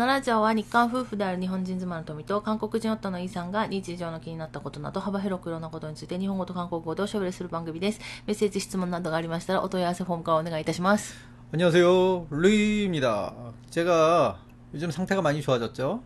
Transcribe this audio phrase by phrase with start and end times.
[0.00, 8.00] のラジオは日韓夫婦である日本人妻の富と韓国人夫のイさんが日常の気になったことなど幅広くいろんなことについて日本語と韓国語でおしゃべりする番組です。
[8.26, 11.14] メッセージ、質問などがありましたらお問い合わせフォームからお願いいたします。
[11.52, 12.26] 안녕하세요.
[12.30, 13.32] 루이입니다.
[13.70, 14.38] 제가
[14.74, 16.00] 요즘 상태가 많이 좋아졌죠?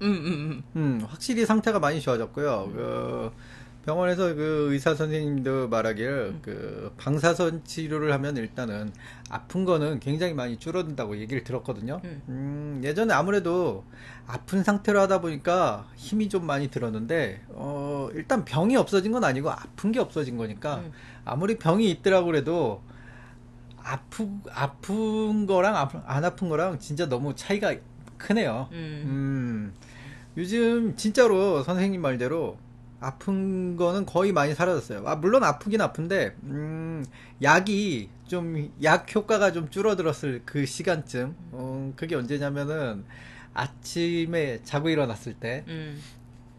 [0.00, 1.00] うんうんうん。
[1.00, 2.70] 음, 확실히 상태가 많이 좋아졌고요.
[2.74, 3.32] 그
[3.85, 8.91] 병원에서 그 의사 선생님도 말하길 그 방사선 치료를 하면 일단은
[9.29, 11.99] 아픈 거는 굉장히 많이 줄어든다고 얘기를 들었거든요.
[12.03, 12.21] 음.
[12.29, 13.83] 음, 예전에 아무래도
[14.27, 19.91] 아픈 상태로 하다 보니까 힘이 좀 많이 들었는데 어, 일단 병이 없어진 건 아니고 아픈
[19.91, 20.91] 게 없어진 거니까 음.
[21.25, 22.83] 아무리 병이 있더라고 그래도
[23.83, 27.73] 아프 아픈 거랑 아프- 안 아픈 거랑 진짜 너무 차이가
[28.17, 28.67] 크네요.
[28.71, 28.77] うん。
[28.77, 29.73] 음,
[30.37, 32.57] 요즘 진짜로 선생님 말대로
[33.01, 35.03] 아픈 거는 거의 많이 사라졌어요.
[35.05, 37.03] 아, 물론 아프긴 아픈데, 음,
[37.41, 43.03] 약이 좀, 약 효과가 좀 줄어들었을 그 시간쯤, 어, 그게 언제냐면은
[43.55, 45.99] 아침에 자고 일어났을 때, 음.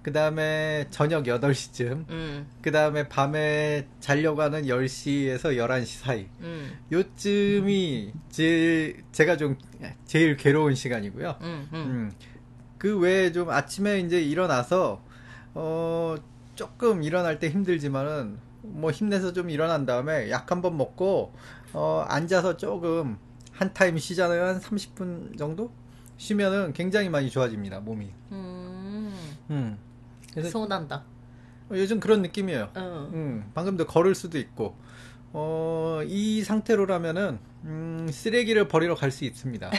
[0.03, 2.47] 그 다음에 저녁 8시쯤, 음.
[2.61, 6.27] 그 다음에 밤에 자려고 하는 10시에서 11시 사이.
[6.41, 6.77] 음.
[6.91, 9.57] 요쯤이 제일, 제가 좀
[10.07, 11.37] 제일 괴로운 시간이고요.
[11.43, 11.77] 음, 음.
[11.77, 12.13] 음.
[12.79, 15.05] 그 외에 좀 아침에 이제 일어나서,
[15.55, 16.17] 어,
[16.55, 21.33] 조금 일어날 때 힘들지만은 뭐 힘내서 좀 일어난 다음에 약 한 번 먹고
[21.73, 23.19] 어 앉아서 조금
[23.53, 25.73] 한 타임 쉬잖아요 한 30분 정도
[26.17, 28.11] 쉬면은 굉장히 많이 좋아집니다 몸이.
[28.33, 29.13] 음.
[29.51, 29.79] 음.
[30.33, 30.97] 그래서 서운한다.
[31.71, 32.71] 어, 요즘 그런 느낌이에요.
[32.77, 33.11] 어.
[33.13, 34.77] 음, 방금도 걸을 수도 있고
[35.33, 39.71] 어, 이 상태로라면은 음, 쓰레기를 버리러 갈 수 있습니다.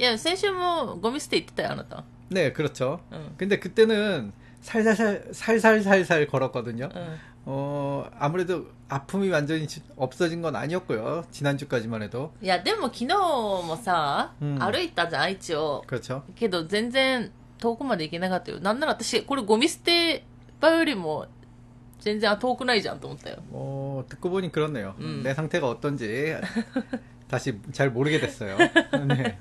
[0.00, 2.04] え、先週もゴミ捨て行った、あなた。
[2.28, 3.00] 네, 그렇죠.
[3.12, 3.34] 응.
[3.36, 4.32] 근데 그때는
[4.65, 6.89] 살살살, 살살살살 걸었거든요.
[6.93, 7.17] うん。
[7.43, 11.23] 어, 아무래도 아픔이 완전히 지- 없어진 건 아니었고요.
[11.31, 12.31] 지난주까지만 해도.
[12.41, 15.83] いや、でも昨日もさ、うん歩いたじゃん、一応。
[15.87, 16.23] 그렇죠.
[16.35, 18.59] けど全然遠くまで行けなかったよ。
[18.59, 20.23] なんなら私、これゴミ捨て
[20.59, 21.25] 場よりも
[21.99, 23.37] 全然あ遠くないじゃんと思ったよ。
[23.51, 24.93] 어, 듣고 보니 그렇네요.
[24.99, 25.21] 음.
[25.23, 26.35] 내 상태가 어떤지
[27.27, 28.57] 다시 잘 모르게 됐어요.
[29.07, 29.37] 네.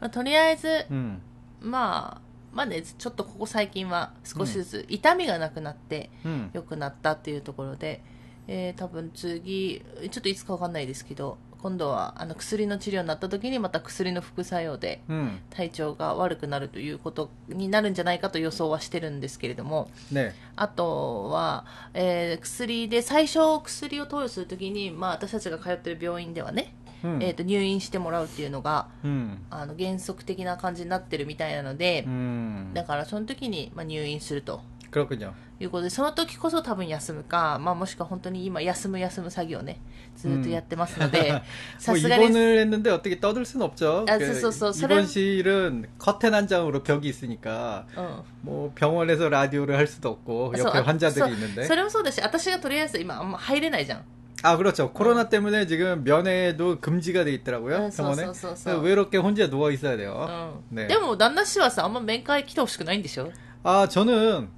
[0.00, 1.20] まあ、とりあえず、 음,
[1.60, 2.20] まあ、
[2.53, 6.09] まあ、ね、ちょっとここ最近は少しずつ痛みがなくなって
[6.53, 8.01] 良くなったっていうところで、
[8.47, 15.01] うん、えー、多分次ちょっといつか分かんないですけど今度はあの薬の治療になった時にまた薬の副作用で
[15.49, 26.73] 体調が悪くなるということになるんじゃないかと予想はしてるんですけれども、ね、あとは、えー、薬で最初薬を投与する時に、まあ、私たちが通ってる病院ではね
[27.04, 35.32] 음, えっ、と入院してもらうっていうのが、 음, あの原則的な感じになってるみたいなので、 음, だからその時に、まあ、入院すると 그렇군요.
[35.60, 39.80] いうことで、その時こそ多分休むか、まあもしくは本当に今休む休む作業ね、
[40.16, 41.42] ずっとやってますので、
[41.78, 44.04] さ 뭐 すがに、 입원을 했는데 어떻게 떠들 수는 없죠.
[44.08, 44.86] 아, 그 쏘, 쏘, 쏘.
[44.86, 48.22] 입원실은 커튼 한 장으로 벽이 있으니까 うん。
[48.42, 54.04] 뭐 병원에서 라디오를 할 수도 없고 そう 옆에 환자들이 そう 있는데 それもそうだし、私がとりあえず今あんま入れないじゃん。
[54.42, 58.64] 아 그렇죠 코로나 때문에 지금 면회도 금지가 돼 있더라고요 응, 병원에 쏘, 쏘, 쏘, 쏘.
[58.64, 60.76] 그래서 외롭게 혼자 누워 있어야 う 돼요 ん。
[60.76, 60.86] 네.
[60.86, 63.30] でも旦那氏はさ、あんま面会来てほしくないんでしょ
[63.62, 64.48] 아 저는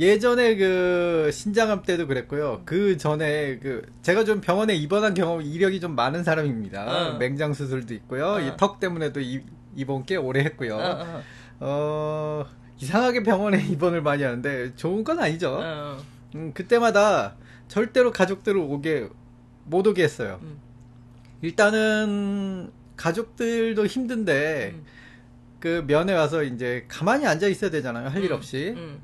[0.00, 5.94] 예전에 그 신장암 때도 그랬고요 그 전에 그 제가 좀 병원에 입원한 경험 이력이 좀
[5.94, 7.18] 많은 사람입니다 응.
[7.18, 8.46] 맹장 수술도 있고요 응.
[8.48, 9.42] 이 턱 때문에도 이,
[9.76, 11.22] 입원 꽤 오래 했고요 うんうん。
[11.60, 12.46] 어
[12.78, 15.96] 이상하게 병원에 입원을 많이 하는데 좋은 건 아니죠 うん。
[16.34, 17.36] 음, 그때마다
[17.67, 19.09] 절대로 가족들을 오게
[19.65, 20.39] 못 오게 했어요.
[20.43, 20.59] 음.
[21.41, 24.83] 일단은 가족들도 힘든데 음.
[25.59, 28.09] 그 면회 와서 이제 가만히 앉아 있어야 되잖아요.
[28.09, 28.35] 할일 음.
[28.37, 28.73] 없이.
[28.75, 28.99] 음.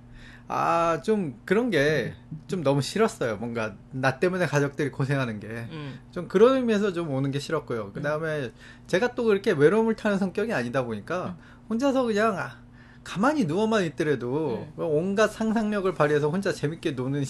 [0.48, 2.14] 아, 좀 그런 게
[2.48, 3.38] 좀 너무 싫었어요.
[3.38, 5.48] 뭔가 나 때문에 가족들이 고생하는 게.
[5.48, 5.98] 음.
[6.12, 7.92] 좀 그런 의미에서 좀 오는 게 싫었고요.
[7.94, 8.52] 그 다음에
[8.88, 11.38] 제가 또 그렇게 외로움을 타는 성격이 아니다 보니까
[11.70, 12.58] 혼자서 그냥 아,
[13.04, 14.84] 가만히 누워만 있더라도 음.
[14.84, 17.24] 온갖 상상력을 발휘해서 혼자 재밌게 노는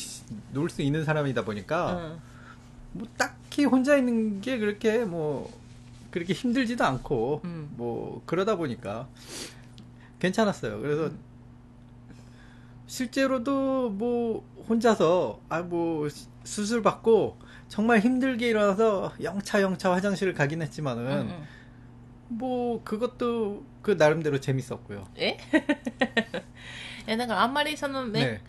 [0.53, 2.19] 놀 수 있는 사람이다 보니까 음.
[2.93, 5.51] 뭐 딱히 혼자 있는 게 그렇게 뭐
[6.11, 7.69] 그렇게 힘들지도 않고 음.
[7.77, 9.07] 뭐 그러다 보니까
[10.19, 10.81] 괜찮았어요.
[10.81, 11.19] 그래서 음.
[12.87, 16.07] 실제로도 뭐 혼자서 아 뭐
[16.43, 17.37] 수술 받고
[17.69, 21.43] 정말 힘들게 일어나서 영차 영차 화장실을 가긴 했지만은 음, 음.
[22.27, 25.04] 뭐 그것도 그 나름대로 재밌었고요.
[25.16, 25.36] え
[27.06, 28.40] えだからあんまりその面,、 네.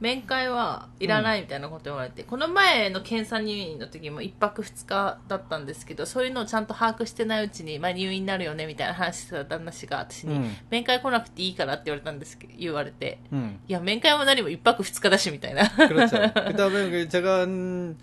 [0.00, 13.58] 面会はいらないみたいなこと言われて、この前の検査入院の時も1泊2日だったんですけどそういうのをちゃんと把握してないうちに、まあ、入院になるよねみたいな話してた旦那氏が私に、 음, 面会来なくていいからって言われたんですけど言われて 음.
[13.68, 16.16] いや面会も何も1泊2日だしみたいな 그렇죠.
[16.32, 17.96] 그다음에 그 제가 한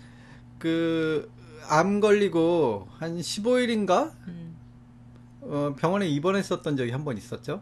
[0.58, 1.28] 그
[1.68, 4.47] 암 걸리고 한 15일인가 うん
[5.48, 7.60] 어, 병원에 입원했었던 적이 한 번 있었죠.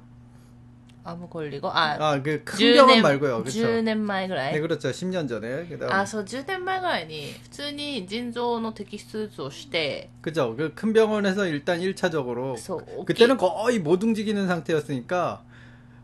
[1.04, 3.38] 암 걸리고 아, 아, 그 큰 10 병원 年 말고요.
[3.42, 3.58] 그렇죠.
[3.58, 4.88] 10年前ぐらい 네, 그렇죠.
[4.90, 5.66] 10년 전에.
[5.66, 10.54] 그다음 あ、そう、10年前ぐらいに、普通に腎臓の摘出術をして、 그죠.
[10.54, 15.42] 그 큰 병원에서 일단 1차적으로 そう、大きい 그때는 거의 못 움직이는 상태였으니까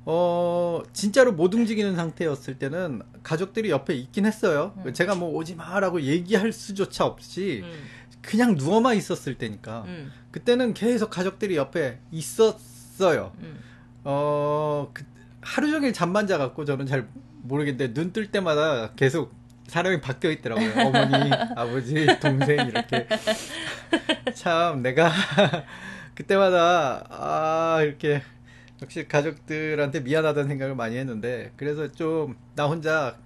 [0.04, 4.72] 어 진짜로 못 움직이는 상태였을 때는 가족들이 옆에 있긴 했어요.
[4.84, 4.92] 음.
[4.92, 7.98] 제가 뭐 오지 마라고 얘기할 수조차 없이 うん。
[8.23, 10.11] 그냥 누워만 있었을 때니까 음.
[10.31, 13.33] 그때는 계속 가족들이 옆에 있었어요.
[13.39, 13.59] 음.
[14.05, 15.03] 어, 그,
[15.41, 17.07] 하루 종일 잠만 자갖고 저는 잘
[17.43, 19.33] 모르겠는데 눈 뜰 때마다 계속
[19.67, 20.71] 사람이 바뀌어 있더라고요.
[20.87, 23.07] 어머니, 아버지, 동생 이렇게
[24.35, 25.11] 참 내가
[26.15, 28.21] 그때마다 아 이렇게
[28.81, 33.17] 역시 가족들한테 미안하다는 생각을 많이 했는데 그래서 좀 나 혼자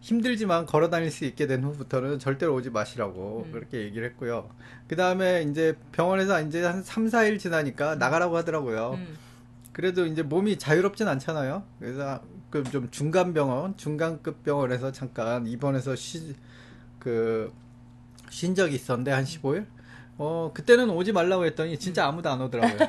[0.00, 3.52] 힘들지만 걸어 다닐 수 있게 된 후부터는 절대로 오지 마시라고 음.
[3.52, 4.48] 그렇게 얘기를 했고요.
[4.86, 7.98] 그 다음에 이제 병원에서 이제 한 3, 4일 지나니까 음.
[7.98, 8.92] 나가라고 하더라고요.
[8.94, 9.16] 음.
[9.72, 11.62] 그래도 이제 몸이 자유롭진 않잖아요.
[11.78, 16.34] 그래서 그 좀 중간 병원, 중간급 병원에서 잠깐 입원해서 쉬,
[16.98, 17.52] 그,
[18.30, 19.24] 쉰 적이 있었는데 한 음.
[19.24, 19.66] 15일?
[20.16, 22.14] 어, 그때는 오지 말라고 했더니 진짜 음.
[22.14, 22.88] 아무도 안 오더라고요.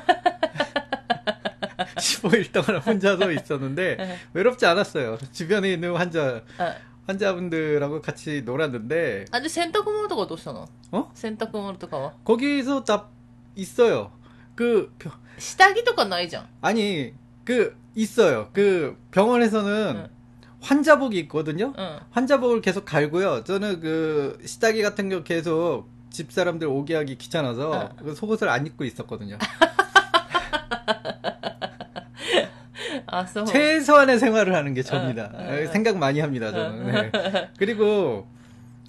[1.96, 4.18] 15일 동안 혼자서 있었는데 네.
[4.32, 5.18] 외롭지 않았어요.
[5.32, 6.74] 주변에 있는 환자 어.
[7.10, 9.26] 환자분들하고 같이 놀았는데.
[9.30, 10.66] 아, 근데 센터구모도가 도시잖아.
[10.92, 11.10] 어?
[11.14, 12.14] 센터구모도가.
[12.24, 13.08] 거기서 다
[13.56, 14.12] 있어요.
[14.54, 15.12] 그, 병...
[15.38, 16.44] 시다기도가 나이죠.
[16.60, 17.14] 아니,
[17.44, 18.50] 그, 있어요.
[18.52, 20.08] 그 병원에서는 응.
[20.60, 21.72] 환자복이 있거든요.
[21.76, 22.00] 응.
[22.10, 23.44] 환자복을 계속 갈고요.
[23.44, 28.06] 저는 그 시다기 같은 거 계속 집 사람들 오게 하기 귀찮아서 응.
[28.06, 29.38] 그 속옷을 안 입고 있었거든요.
[33.10, 35.30] 아, 최소한의 생활을 하는 게 저입니다.
[35.34, 36.92] 아, 아, 아, 아, 생각 많이 합니다, 저는.
[36.92, 37.50] 네.
[37.58, 38.26] 그리고,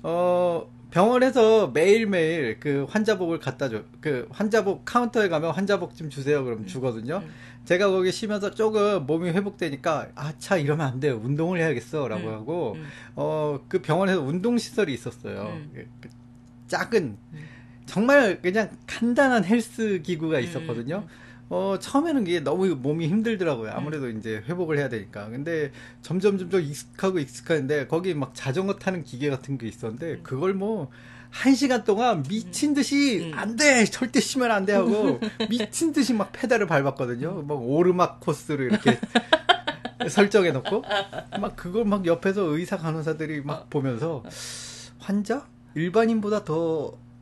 [0.03, 3.83] 어, 병원에서 매일매일 그 환자복을 갖다 줘.
[4.01, 6.43] 그 환자복 카운터에 가면 환자복 좀 주세요.
[6.43, 7.17] 그럼 주거든요.
[7.17, 7.31] 음, 음.
[7.63, 11.19] 제가 거기 쉬면서 조금 몸이 회복되니까 아차 이러면 안 돼요.
[11.23, 12.33] 운동을 해야겠어라고 음.
[12.33, 12.87] 하고 음.
[13.15, 15.43] 어그 병원에서 운동 시설이 있었어요.
[15.43, 15.71] 음.
[15.73, 16.09] 그, 그
[16.67, 17.17] 작은
[17.85, 21.05] 정말 그냥 간단한 헬스 기구가 있었거든요.
[21.51, 23.71] 음, 어, 처음에는 이게 너무 몸이 힘들더라고요.
[23.71, 25.29] 아무래도 이제 회복을 해야 되니까.
[25.29, 25.71] 근데
[26.01, 30.89] 점점 점점 익숙하고 익숙한데 거기 막 자전거 타는 기계 같은 게 있었는데 그걸 뭐
[31.31, 33.31] 한 시간 동안 미친 듯이 음.
[33.33, 33.85] 안 돼!
[33.85, 34.73] 절대 쉬면 안 돼!
[34.73, 35.19] 하고
[35.49, 37.43] 미친 듯이 막 페달을 밟았거든요.
[37.43, 38.99] 막 오르막 코스로 이렇게
[40.09, 40.83] 설정해 놓고
[41.39, 44.23] 막 그걸 막 옆에서 의사 간호사들이 막 보면서
[44.99, 45.47] 환자?
[45.73, 46.97] 일반인보다 더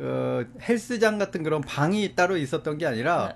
[0.00, 3.34] 어, 헬스장 같은 그런 방이 따로 있었던 게 아니라,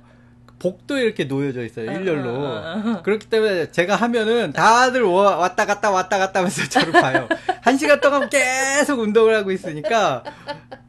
[0.59, 1.91] 복도에 이렇게 놓여져 있어요.
[1.91, 3.03] 일렬로.
[3.03, 7.29] 그렇기 때문에 제가 하면은 다들 와- 왔다 갔다 왔다 갔다 하면서 저를 봐요.
[7.61, 10.23] 한 시간 동안 계속 운동을 하고 있으니까,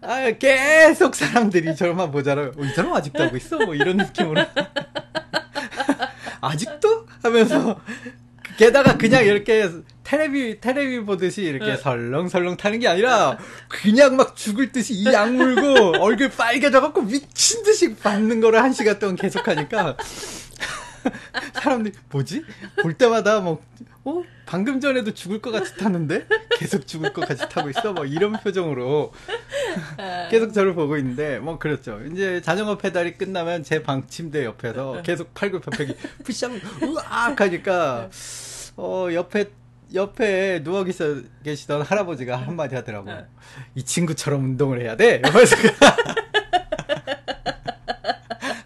[0.02, 2.52] 아, 계속 사람들이 저만 보잖아요.
[2.58, 3.58] 어, 이 사람 아직도 하고 있어?
[3.58, 4.42] 뭐 이런 느낌으로.
[6.42, 7.08] 아직도?
[7.24, 7.80] 하면서,
[8.58, 9.70] 게다가 그냥 이렇게
[10.06, 11.78] 테레비, 테레비 보듯이 이렇게 응.
[11.78, 17.96] 설렁설렁 타는 게 아니라, 그냥 막 죽을 듯이 이 약 물고, 얼굴 빨개져갖고 미친 듯이
[17.96, 19.98] 밟는 거를 한 시간 동안 계속 하니까,
[21.54, 22.44] 사람들이, 뭐지?
[22.82, 23.62] 볼 때마다 뭐,
[24.06, 24.22] 어?
[24.46, 26.28] 방금 전에도 죽을 것 같이 탔는데?
[26.52, 27.94] 계속 죽을 것 같이 타고 있어?
[27.94, 29.12] 뭐 이런 표정으로
[30.30, 32.00] 계속 저를 보고 있는데, 뭐 그렇죠.
[32.12, 38.10] 이제 자전거 페달이 끝나면 제 방 침대 옆에서 계속 팔굽혀펴기 푸시업을 우악 하니까,
[38.78, 39.46] 어, 옆에,
[39.96, 42.44] 옆에 누워 계시던 할아버지가 네.
[42.44, 43.10] 한마디 하더라고.
[43.12, 43.26] 네.
[43.76, 45.16] 이 친구처럼 운동을 해야 돼.
[45.24, 45.56] 이러면서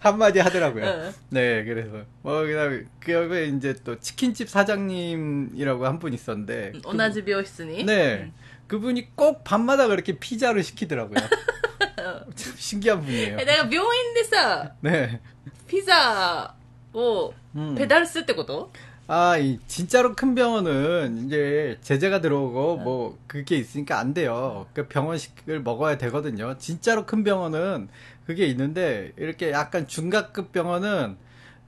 [0.00, 0.84] 한마디 하더라고요.
[0.84, 6.80] 네, 네 그래서 뭐 그다음에 그 옆에 이제 또 치킨집 사장님이라고 한 분 있었는데 음,
[6.86, 8.32] 오나지 비오시니 네, 음.
[8.66, 11.18] 그분이 꼭 밤마다 그렇게 피자를 시키더라고요.
[12.00, 12.20] 어.
[12.34, 13.36] 참 신기한 분이에요.
[13.36, 15.20] 내가 묘인데서 네.
[15.66, 16.54] 피자
[16.92, 17.74] 뭐 음.
[17.74, 18.72] 배달했을 때こと?
[19.12, 22.84] 아, 이 진짜로 큰 병원은 이제 제재가 들어오고 네.
[22.84, 24.66] 뭐 그게 있으니까 안 돼요.
[24.68, 24.82] 네.
[24.82, 26.56] 그 병원식을 먹어야 되거든요.
[26.58, 27.88] 진짜로 큰 병원은
[28.24, 31.16] 그게 있는데 이렇게 약간 중간급 병원은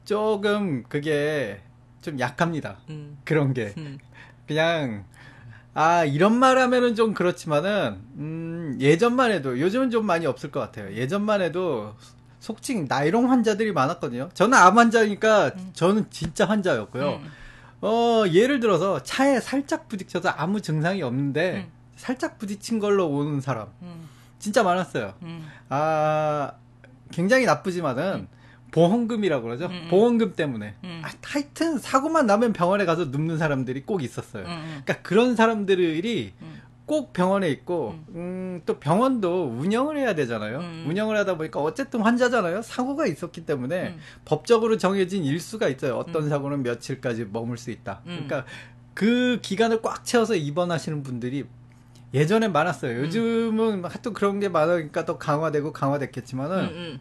[0.05, 1.61] 조금 그게
[2.01, 2.79] 좀 약합니다.
[2.91, 3.19] 음.
[3.25, 3.99] 그런 게 음.
[4.47, 5.05] 그냥
[5.75, 10.95] 아 이런 말 하면은 좀 그렇지만은 음 예전만 해도 요즘은 좀 많이 없을 것 같아요.
[10.95, 11.97] 예전만 해도
[12.43, 14.29] 속칭 나이롱 환자들이 많았거든요.
[14.35, 17.21] 저는 암 환자니까 저는 진짜 환자였고요.
[17.23, 17.31] 음.
[17.83, 21.73] 어, 예를 들어서 차에 살짝 부딪혀서 아무 증상이 없는데 음.
[21.95, 24.09] 살짝 부딪힌 걸로 오는 사람 음.
[24.41, 25.15] 진짜 많았어요.
[25.23, 25.49] 음.
[25.69, 26.51] 아,
[27.13, 28.27] 굉장히 나쁘지만은
[28.73, 29.67] 보험금이라고 그러죠.
[29.67, 29.89] 음, 음.
[29.89, 30.75] 보험금 때문에.
[30.83, 31.03] 음.
[31.05, 34.47] 아, 하여튼 사고만 나면 병원에 가서 눕는 사람들이 꼭 있었어요.
[34.47, 34.81] 음.
[34.85, 36.62] 그러니까 그런 사람들이 음.
[36.87, 40.59] 꼭 병원에 있고 음, 또 병원도 운영을 해야 되잖아요.
[40.59, 40.85] 음.
[40.89, 42.63] 운영을 하다 보니까 어쨌든 환자잖아요.
[42.63, 43.99] 사고가 있었기 때문에 음.
[44.25, 45.97] 법적으로 정해진 일수가 있어요.
[45.97, 46.29] 어떤 음.
[46.29, 48.03] 사고는 며칠까지 머물 수 있다.
[48.07, 48.27] 음.
[48.27, 48.45] 그러니까
[48.95, 51.45] 그 기간을 꽉 채워서 입원하시는 분들이
[52.15, 52.99] 예전에 많았어요.
[52.99, 53.05] 음.
[53.05, 56.69] 요즘은 하도 그런 게 많으니까 더 강화되고 강화됐겠지만은 음.
[56.75, 57.01] 음.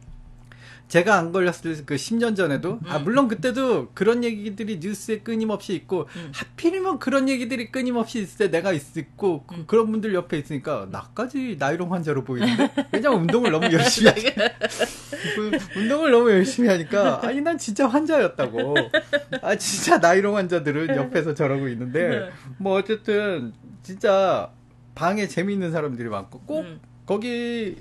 [0.92, 2.78] 제가 안 걸렸을 그 10년 전에도?
[2.86, 6.32] 아 물론 그때도 그런 얘기들이 뉴스에 끊임없이 있고 음.
[6.36, 9.64] 하필이면 그런 얘기들이 끊임없이 있을 때 내가 있고 음.
[9.68, 12.74] 그, 런 분들 옆에 있으니까 나까지 나이롱 환자로 보이는데?
[12.92, 14.22] 왜냐면 운동을 너무 열심히 하니
[15.36, 18.76] 그 운동을 너무 열심히 하니까 아니 난 진짜 환자였다고.
[19.42, 24.52] 아 진짜 나이롱 환자들은 옆에서 저러고 있는데 뭐 어쨌든 진짜
[24.94, 26.82] 방에 재미있는 사람들이 많고 꼭 음.
[27.06, 27.78] 거기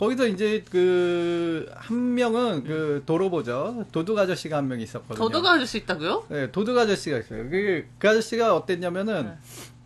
[0.00, 5.18] 거기서 이제 그 한 명은 그 도로보죠 도둑 아저씨가 한 명 있었거든요.
[5.18, 6.24] 도도가 아저씨 있다고요?
[6.30, 7.50] 네, 도둑 아저씨가 있어요.
[7.50, 9.32] 그, 그 아저씨가 어땠냐면은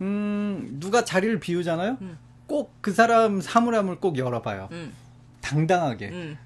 [0.01, 1.97] 음 누가 자리를 비우잖아요.
[2.01, 2.17] 음.
[2.47, 4.69] 꼭그 사람 사물함을 꼭 열어봐요.
[4.71, 4.93] 음.
[5.41, 6.09] 당당하게.
[6.09, 6.37] 음.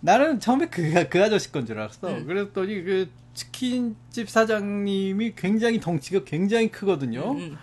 [0.00, 2.08] 나는 처음에 그, 그 아저씨 건 줄 알았어.
[2.08, 2.26] 음.
[2.26, 7.32] 그랬더니 그 치킨집 사장님이 굉장히 덩치가 굉장히 크거든요.
[7.32, 7.56] 음.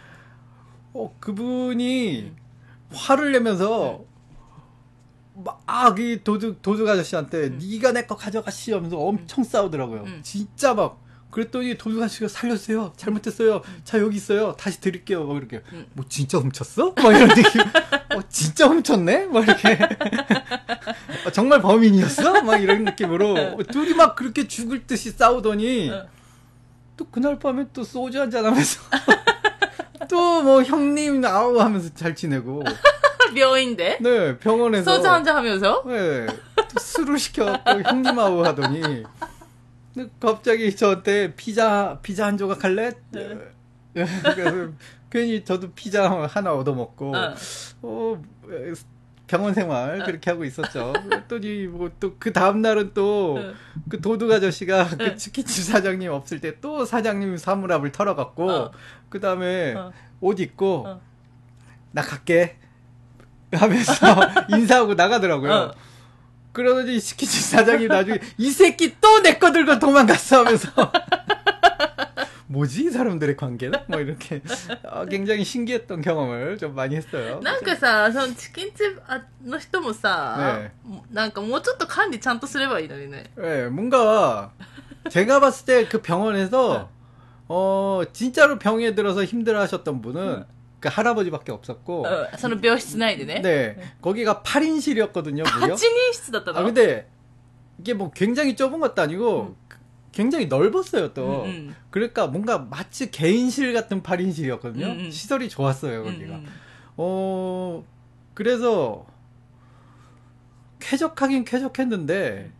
[0.94, 2.32] 어, 그분이
[2.92, 4.03] 화를 내면서
[5.36, 10.04] 막 이 도둑 도둑 아저씨한테 네가 내 거 가져가 시 하면서 엄청 싸우더라고요.
[10.04, 10.20] 음.
[10.24, 12.94] 진짜 막 그랬더니 도둑 아저씨가 살려주세요.
[12.96, 13.62] 잘못했어요.
[13.84, 14.54] 자 여기 있어요.
[14.58, 15.25] 다시 드릴게요.
[15.25, 15.88] 막 이렇게 음.
[15.94, 16.94] 뭐 진짜 훔쳤어?
[16.96, 17.62] 막 이런 느낌.
[18.16, 19.25] 어 진짜 훔쳤네?
[19.28, 19.80] 막 이렇게
[21.25, 22.44] 어, 정말 범인이었어?
[22.44, 26.06] 막 이런 느낌으로 둘이 막 그렇게 죽을 듯이 싸우더니 어.
[26.98, 28.80] 또 그날 밤에 또 소주 한잔 하면서
[30.10, 32.63] 또 뭐 형님 아우 하면서 잘 지내고
[33.34, 33.98] 묘인데?
[34.02, 34.96] 네, 병원에서.
[34.96, 35.84] 소주 한잔 하면서?
[35.86, 36.28] 네.
[36.80, 39.04] 술을 시켜갖고 형님하고 하더니.
[40.20, 42.92] 갑자기 저한테 피자, 피자 한 조각 할래?
[43.12, 43.38] 네.
[43.94, 44.06] 네.
[44.24, 44.72] 그래서
[45.12, 47.16] 괜히 저도 피자 하나 얻어먹고.
[47.16, 47.34] 어.
[47.84, 48.22] 어,
[49.28, 50.06] 병원 생활 어.
[50.06, 50.94] 그렇게 하고 있었죠.
[51.04, 53.54] 그랬더니 뭐 또 그 다음 날은 또그 어.
[53.94, 54.02] 응.
[54.02, 54.98] 도둑 아저씨가 응.
[54.98, 55.16] 그 네.
[55.16, 58.72] 치킨집 사장님 없을 때 또 사장님 사물함을 털어갖고 어.
[59.10, 59.92] 그 다음에 어.
[60.22, 61.02] 옷 입고 어.
[61.92, 62.58] 나 갈게.
[63.53, 63.93] 하면서
[64.50, 65.53] 인사하고 나가더라고요.
[65.53, 65.73] 어.
[66.53, 70.69] 그러더니 치킨집 사장님 나중에 이 새끼 또 내 거 들고 도망갔어 하면서
[72.50, 73.79] 뭐지 이 사람들의 관계는?
[73.88, 74.41] 뭐 이렇게
[74.85, 77.41] 아, 굉장히 신기했던 경험을 좀 많이 했어요.
[77.43, 78.85] なんかさ、そのチキンチ
[79.45, 80.73] の人もさ、ね
[81.11, 83.25] なんかもうちょっと管理ちゃんとすればいいのにね。
[83.38, 84.53] 예, 뭔가
[85.11, 86.88] 제가 봤을 때 그 병원에서
[87.49, 90.45] 어 진짜로 병에 들어서 힘들어하셨던 분은
[90.83, 93.41] 그 할아버지밖에 없었고 うんその病室内でね。
[93.43, 97.09] 네 거기가 8인실이었거든요 8 무려 人室だったの 아 근데
[97.81, 99.57] 이게 뭐 굉장히 좁은 것도 아니고
[100.12, 101.75] 굉장히 넓었어요 또 うんうん。
[101.91, 105.11] 그러니까 뭔가 마치 개인실 같은 8인실이었거든요 음, 음.
[105.11, 106.47] 시설이 좋았어요 うんう 거기가 ん
[107.00, 107.85] 어,
[108.35, 109.07] 그래서,
[110.81, 112.50] 쾌적하긴 쾌적했는데,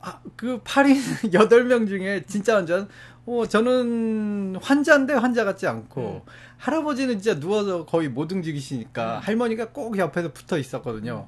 [0.00, 0.96] 아, 그 8인,
[1.32, 2.88] 8명 중에 진짜 완전,
[3.29, 6.25] 어, 저는 환자인데 환자 같지 않고,
[6.57, 9.19] 할아버지는 진짜 누워서 거의 못 움직이시니까, 음.
[9.21, 11.27] 할머니가 꼭 옆에서 붙어 있었거든요.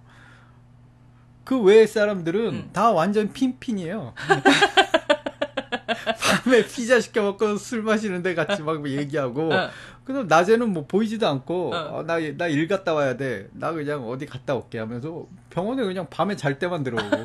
[1.44, 2.70] 그 외의 사람들은 음.
[2.74, 4.14] 다 완전 핀핀이에요.
[6.44, 9.70] 밤에 피자 시켜 먹고 술 마시는데 같이 막 얘기하고, うん
[10.04, 12.00] 그럼 낮에는 뭐 보이지도 않고 어.
[12.00, 13.48] 어, 나나 일 갔다 와야 돼.
[13.54, 17.18] 나 그냥 어디 갔다 올게 하면서 병원에 그냥 밤에 잘 때만 들어오고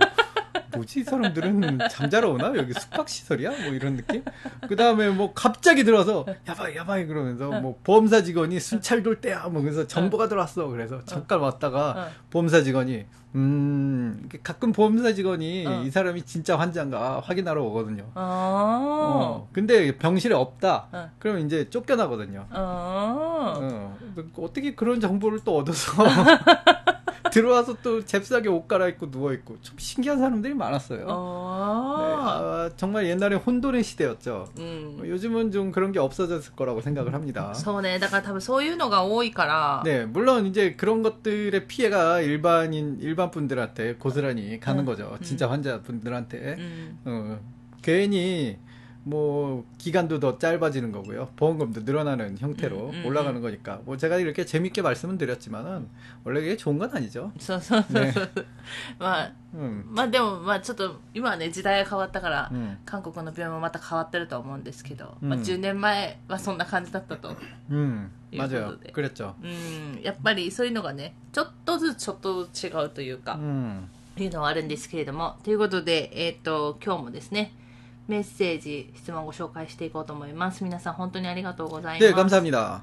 [0.74, 4.22] 뭐지 사람들은 잠자러 오나 여기 숙박 시설이야 뭐 이런 느낌
[4.68, 9.62] 그 다음에 뭐 갑자기 들어와서 야바이 야바이 그러면서 뭐 보험사 직원이 순찰 돌 때야 뭐
[9.62, 13.06] 그래서 정보가 들어왔어 그래서 잠깐 왔다가 보험사 직원이
[13.36, 15.82] 음 가끔 보험사 직원이 어.
[15.82, 18.04] 이 사람이 진짜 환자인가 확인하러 오거든요.
[18.14, 20.88] 어, 어 근데 병실에 없다.
[20.90, 21.10] 어.
[21.18, 22.46] 그럼 이제 쫓겨나거든요.
[22.50, 23.54] 어.
[23.58, 23.98] 어.
[24.54, 25.92] 떻게 그런 정보를 또 얻어서
[27.36, 31.04] 들어와서 또 잽싸게 옷 갈아입고 누워있고 좀 신기한 사람들이 많았어요.
[31.06, 34.48] 어~ 네, 아, 정말 옛날에 혼돈의 시대였죠.
[34.56, 34.94] 음.
[34.96, 37.52] 뭐 요즘은 좀 그런 게 없어졌을 거라고 생각을 합니다.
[37.52, 39.82] 서네, 다가 다분 소유노가 오이까라.
[39.84, 44.90] 네, 물론 이제 그런 것들의 피해가 일반인 일반 분들한테 고스란히 가는 네.
[44.90, 45.18] 거죠.
[45.20, 45.50] 진짜 음.
[45.50, 46.98] 환자분들한테 음.
[47.04, 47.38] 어,
[47.82, 48.56] 괜히
[49.05, 51.29] 뭐 기간도 더 짧아지는 거고요.
[51.35, 55.87] 보험금도 늘어나는 형태로 음, 음, 올라가는 거니까 뭐 제가 이렇게 재밌게 말씀은 드렸지만은
[56.23, 57.31] 원래 이게 좋은 건 아니죠.
[57.39, 58.29] そうそうそうねそう。
[58.99, 59.85] まあ、 음.
[59.89, 62.77] まあでも、まあちょっと、今はね、時代が変わったから、 음.
[62.85, 67.35] 韓国の病院もまた変わってると思うんですけど、うんまあ10年前はそんな感じだったと。
[67.71, 68.11] 음.
[68.31, 68.49] 이 맞아요.
[68.69, 68.91] 정도 돼.
[68.91, 69.33] 그랬죠.
[69.41, 73.87] うん、やっぱりそういうのがね、ちょっとずつちょっとずつ違うというか、 음.
[74.17, 77.51] いうのはあるんですけれども、ということで、えっ、と、今日もですね、
[78.07, 80.63] メッセージ、質問をご紹介していこうと思います。
[80.63, 82.11] 皆さん本当にありがとうございます。
[82.11, 82.81] 네, 감사합니다.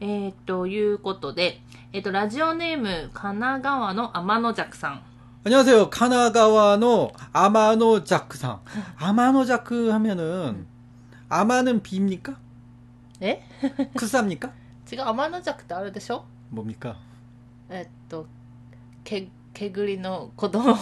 [0.00, 1.60] えっ、と、いうことで、
[1.92, 5.02] えっ、と、ラジオネーム、神奈川の天の弱さん。
[5.44, 5.88] 안녕하세요.
[5.88, 8.60] 카나가와노 아마노자크상.
[8.98, 10.66] 아마노자크 하면은
[11.30, 12.34] 아마는 비입니까?
[13.20, 13.42] え
[13.94, 14.50] 쿠사입니까?
[14.92, 16.96] 違う、天の弱ってあれでしょ 뭡니까?
[17.70, 18.26] えっと、
[19.04, 20.74] け、 けぐりの子供。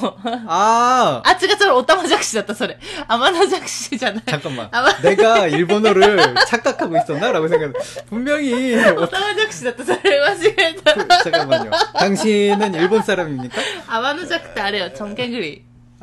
[0.46, 2.78] 아, あ、違う、それ、おたまじゃくしだった、それ。
[3.08, 4.22] 天の弱しじゃない。
[4.26, 4.68] 잠깐만.
[4.70, 7.72] 아마- 내가 일본어를 착각하고 있었나라고 생각.
[8.08, 11.22] 분명히 おたまじゃくしだった、それ間違えた。
[11.24, 11.70] 잠깐만요.
[11.98, 13.56] 당신은 일본 사람입니까?
[13.88, 15.26] 天の弱ってあれよ、ちょんけ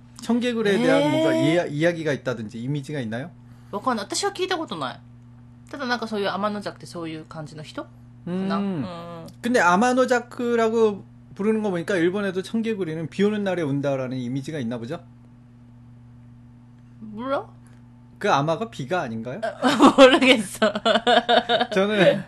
[0.22, 0.82] 청개구리에 네.
[0.84, 3.30] 대한 뭔가 이야, 이야기가 있다든지 이미지가 있나요?
[3.70, 4.06] わかんない。
[4.06, 5.00] 私は聞いたことない。
[5.70, 7.88] ただなんかそういう天の弱ってそういう感じの人か
[8.26, 8.56] な。
[8.56, 8.82] う 음.
[8.82, 9.26] ん。
[9.42, 15.00] 근데 아마노자크라고 부르는 거 보니까 일본에도 청개구리는 비 오는 날에 온다라는 이미지가 있나 보죠?
[17.00, 17.44] ブラ
[18.18, 19.40] 그 아마가 비가 아닌가요?
[19.98, 20.72] 모르겠어.
[21.74, 22.22] 저는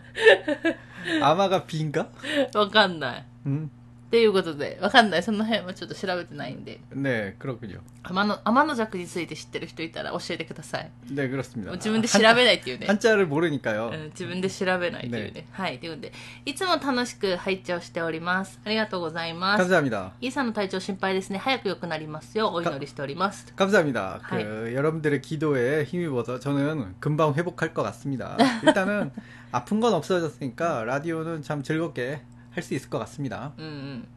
[1.23, 2.09] 아마가 비인가?
[2.55, 3.25] わかんない。
[3.47, 3.71] 음.
[4.13, 5.23] っていうことで、わかんない。
[5.23, 6.81] その辺はちょっと調べてないんで。
[6.95, 7.81] 네, 그렇군요.
[8.03, 10.91] 天の、天の弱について知ってる人いたら教えてください。
[11.13, 11.73] 네, 그렇습니다.
[11.73, 12.87] 自分で調べないっていうね。
[12.87, 13.91] 한자를 모르니까요.
[13.93, 15.47] うん自分で調べないというね。
[15.53, 15.79] はい。
[15.79, 16.13] ということで、
[16.47, 18.59] いつも楽しく拝聴しております。
[18.65, 19.63] ありがとうございます。
[19.63, 20.13] 감사합니다.
[20.23, 21.39] イーさんの体調心配ですね。
[21.39, 23.53] 早く良くなりますようお祈りしております。
[23.57, 24.21] 감사합니다.
[24.23, 24.43] 하이.
[24.43, 28.39] 그 여러분들의 기도에 힘입어서 저는 금방 회복할 것 같습니다.
[28.63, 29.11] 일단은
[29.53, 33.53] 아픈 건 없어졌으니까 라디오는 참 즐겁게 할 수 있을 것 같습니다.
[33.59, 34.09] うんうん。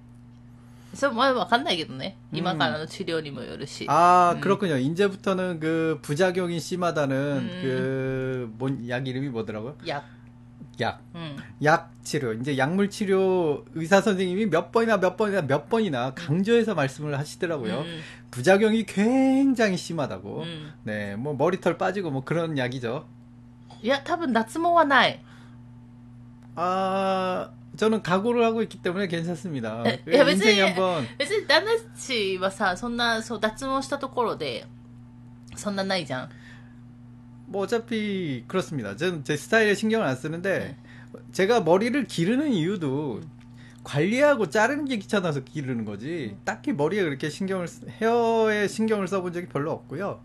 [0.94, 2.18] それもわかんないけどね。
[2.34, 3.86] 今からの治療にもよるし。
[3.90, 4.42] 아 음.
[4.42, 4.78] 그렇군요.
[4.78, 8.56] 이제부터는 그 부작용이 심하다는 음.
[8.58, 9.76] 그뭔약 이름이 뭐더라고요?
[9.86, 10.04] や、
[10.82, 11.00] 약.
[11.14, 11.38] うん。
[11.64, 12.34] 약 치료.
[12.34, 17.80] 이제 약물 치료 의사 선생님이 몇 번이나 몇 번이나 몇 번이나 강조해서 말씀을 하시더라고요.
[17.80, 18.00] うん
[18.32, 20.42] 부작용이 굉장히 심하다고.
[20.42, 20.74] うん。
[20.84, 23.06] 네, 뭐 머리털 빠지고 뭐 그런 약이죠.
[23.84, 25.24] いや、多分脱毛はない。
[26.56, 29.84] 아, 저는 각오를 하고 있기 때문에 괜찮습니다.
[29.86, 30.50] 에, 그 야, 왜지?
[30.50, 34.66] 인생에 한번 別に旦那氏はさ、そんな、そう、脱毛したところで、
[35.56, 36.30] そんなないじゃん。
[37.48, 38.96] 뭐 어차피 그렇습니다.
[38.96, 40.78] 저는 제 스타일에 신경을 안 쓰는데
[41.34, 43.22] 제가 머리를 기르는 이유도
[43.84, 46.38] 관리하고 자르는 게 귀찮아서 기르는 거지.
[46.46, 50.24] 딱히 머리에 그렇게 신경을 쓰- 헤어에 신경을 써본 적이 별로 없고요.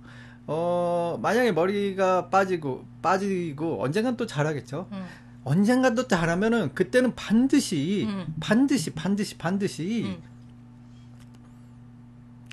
[0.48, 4.88] 어 만약에 머리가 빠지고 빠지고 언젠간 또 자라겠죠.
[4.92, 5.04] うん。
[5.44, 8.34] 언젠간 또 자라면은 그때는 반드시 음.
[8.40, 10.22] 반드시 반드시 반드시 うん。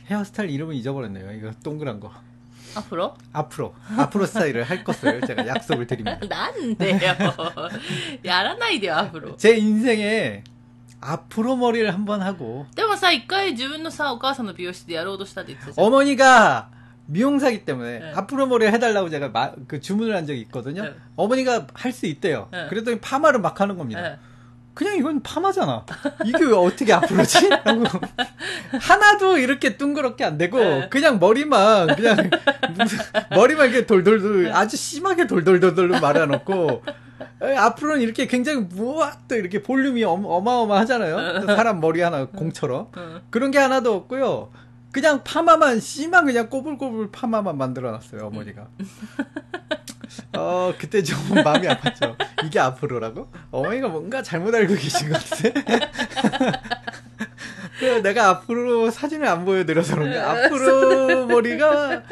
[0.08, 1.32] 헤어스타일 이름을 잊어버렸네요.
[1.34, 2.12] 이거 동그란 거.
[2.76, 6.20] アフロ 앞으로 앞으로 스타일을 할 것을 제가 약속을 드립니다.
[6.28, 6.98] なんでよ。
[8.24, 9.36] やらないでよ、アフロ。
[9.38, 10.44] 제 인생에
[11.00, 15.88] 앞으로 머리를 한번 하고 でもさ、一回自分のさ、お母さんの美容室でやろうとしたって言ってたじゃん。
[15.88, 16.70] 어머니가
[17.11, 18.13] 미용사기 때문에 네.
[18.15, 20.83] 앞으로 머리 해달라고 제가 마, 그 주문을 한 적이 있거든요.
[20.85, 20.95] 네.
[21.17, 22.49] 어머니가 할 수 있대요.
[22.53, 22.67] 네.
[22.69, 24.01] 그랬더니 파마를 막 하는 겁니다.
[24.03, 24.19] 네.
[24.75, 25.85] 그냥 이건 파마잖아.
[26.25, 27.49] 이게 왜 어떻게 앞으로지?
[27.65, 27.83] 하고
[28.79, 30.89] 하나도 이렇게 둥그렇게 안 되고 네.
[30.91, 32.31] 그냥 머리만 그냥
[33.35, 34.53] 머리만 이렇게 돌돌돌 네.
[34.53, 36.83] 아주 심하게 돌돌돌돌 말아놓고
[37.41, 41.47] 앞으로는 이렇게 굉장히 무또 이렇게 볼륨이 어마어마하잖아요.
[41.47, 42.89] 사람 머리 하나 공처럼
[43.31, 44.51] 그런 게 하나도 없고요.
[44.93, 48.69] 그냥 파마만 심한 그냥 꼬불꼬불 파마만 만들어놨어요 어머니가.
[50.37, 52.17] 어 그때 좀 마음이 아팠죠.
[52.45, 53.31] 이게 앞으로라고?
[53.51, 55.51] 어머니가 뭔가 잘못 알고 계신 것 같아.
[55.51, 55.63] 그
[58.04, 60.32] 내가 앞으로 사진을 안 보여드려서 그런가?
[60.46, 62.04] 앞으로 머리가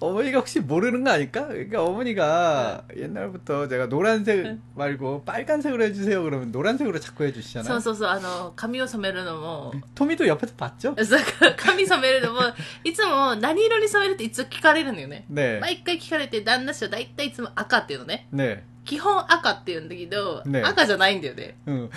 [0.00, 1.46] 어머니가 혹시 모르는 거 아닐까?
[1.46, 7.80] 그러니까 어머니가 옛날부터 제가 노란색 말고 빨간색으로 해주세요 그러면 노란색으로 자꾸 そう 해주시잖아요.
[7.80, 10.94] そうそう、あの、髪を染めるのも、 토미도 옆에서 봤죠?
[10.94, 12.40] だから髪染めるのも、
[12.84, 15.24] いつも何色に染めるっていつも聞かれるのよね。
[15.32, 15.58] 네.
[15.60, 18.28] 毎回聞かれて、旦那氏は大体いつも赤っていうのね。
[18.32, 18.62] 네.
[18.84, 21.56] 基本赤って言うんだけど、ね赤じゃないんだよね。
[21.66, 21.90] 응.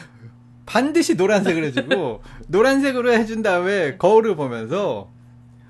[0.66, 5.10] 반드시 노란색을 해주고 노란색으로 해준 다음에 거울을 보면서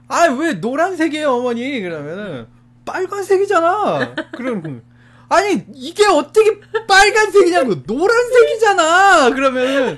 [0.09, 1.81] 아 왜 노란색이에요 어머니?
[1.81, 2.47] 그러면은
[2.85, 4.15] 빨간색이잖아!
[4.37, 4.83] 그럼
[5.29, 9.31] 아니 이게 어떻게 빨간색이냐고 노란색이잖아!
[9.31, 9.97] 그러면은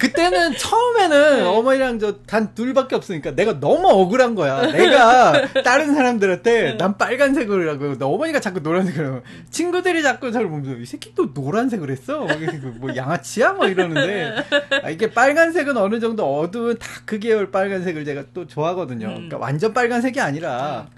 [0.00, 1.42] 그때는 처음에는 네.
[1.42, 4.62] 어머니랑 저 단 둘밖에 없으니까 내가 너무 억울한 거야.
[4.62, 4.72] 네.
[4.72, 6.76] 내가 다른 사람들한테 네.
[6.76, 12.26] 난 빨간색으로 하고 어머니가 자꾸 노란색으로 친구들이 자꾸 저를 보면서 이 새끼 또 노란색을 했어.
[12.26, 13.52] 그 뭐 양아치야?
[13.54, 14.34] 뭐 이러는데
[14.82, 19.06] 아, 이게 빨간색은 어느 정도 어두운 다크 그 계열 빨간색을 제가 또 좋아하거든요.
[19.08, 19.14] 음.
[19.14, 20.88] 그러니까 완전 빨간색이 아니라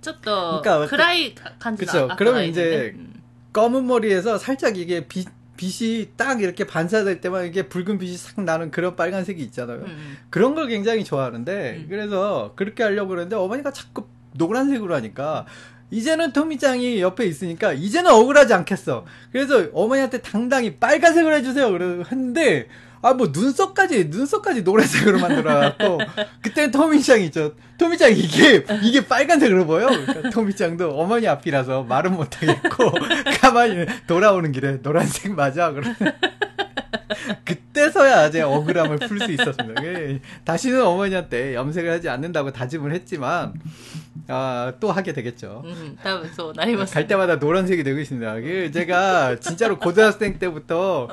[0.00, 2.08] 좀더 그러니까 그라이 간지 그렇죠.
[2.18, 3.14] 그러면 이제 음.
[3.52, 8.70] 검은 머리에서 살짝 이게 빛 빛이 딱 이렇게 반사될 때만 이게 붉은 빛이 싹 나는
[8.70, 9.78] 그런 빨간색이 있잖아요.
[9.78, 10.16] 음, 음.
[10.30, 11.86] 그런 걸 굉장히 좋아하는데 음.
[11.88, 15.46] 그래서 그렇게 하려고 그러는데 어머니가 자꾸 노란색으로 하니까
[15.90, 19.04] 이제는 토미짱이 옆에 있으니까 이제는 억울하지 않겠어.
[19.30, 21.70] 그래서 어머니한테 당당히 빨간색으로 해주세요.
[21.70, 22.68] 그러는데
[23.04, 25.98] 아 뭐 눈썹까지 눈썹까지 노란색으로 만들어놨고
[26.40, 27.52] 그때는 토미짱이 있죠.
[27.76, 29.88] 토미짱 이게 이게 빨간색으로 보여.
[29.88, 32.92] 그러니까 토미짱도 어머니 앞이라서 말은 못하겠고
[33.54, 35.94] 가만히 돌아오는 길에 노란색 맞아 그러면
[37.44, 39.84] 그때서야 이제 억울함을 풀 수 있었습니다.
[39.84, 40.20] 예, 예.
[40.44, 43.54] 다시는 어머니한테 염색을 하지 않는다고 다짐을 했지만
[44.26, 45.62] 아, 또 하게 되겠죠.
[45.64, 45.96] 음,
[46.86, 48.42] 갈 때마다 노란색이 되고 있습니다.
[48.42, 51.08] 예, 제가 진짜로 고등학생 때부터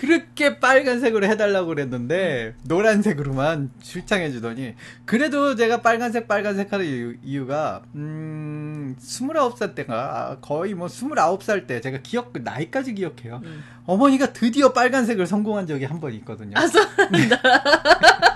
[0.00, 4.74] 그렇게 빨간색으로 해달라고 그랬는데 노란색으로만 출창해주더니
[5.04, 11.98] 그래도 제가 빨간색 빨간색 하는 이유, 가 음, 29살 때가 거의 뭐 29살 때 제가
[12.02, 13.40] 기억 나이까지 기억해요.
[13.44, 13.62] 음.
[13.86, 16.56] 어머니가 드디어 빨간색을 성공한 적이 한 번 있거든요.
[16.56, 17.28] 아, 네.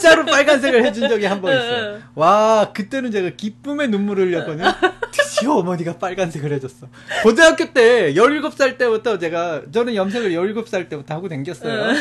[0.00, 1.98] 진짜로 빨간색을 해준 적이 한 번 있어요.
[2.14, 4.64] 와, 그때는 제가 기쁨의 눈물을 흘렸거든요.
[5.12, 6.88] 드디어 어머니가 빨간색을 해줬어.
[7.22, 11.94] 고등학교 때, 17살 때부터 제가, 저는 염색을 17살 때부터 하고 댕겼어요.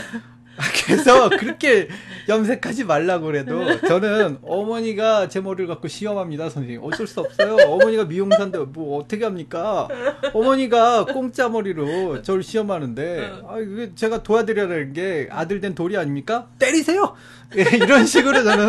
[0.60, 1.88] 아, 그래서 그렇게
[2.28, 6.82] 염색하지 말라고 그래도 저는 어머니가 제 머리를 갖고 시험합니다, 선생님.
[6.84, 7.56] 어쩔 수 없어요.
[7.68, 9.88] 어머니가 미용사인데 뭐 어떻게 합니까?
[10.34, 16.48] 어머니가 공짜 머리로 저를 시험하는데 아, 이게 제가 도와드려야 되는 게 아들 된 돌이 아닙니까?
[16.60, 17.16] 때리세요.
[17.58, 18.68] 예, 이런 식으로 저는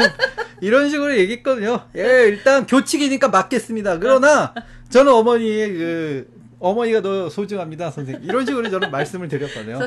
[0.60, 1.80] 이런 식으로 얘기했거든요.
[1.96, 3.98] 예, 일단 교칙이니까 맞겠습니다.
[3.98, 4.54] 그러나
[4.90, 8.22] 저는 어머니의 그 어머니가 너 소중합니다, 선생님.
[8.28, 9.78] 이런 식으로 저는 말씀을 드렸거든요.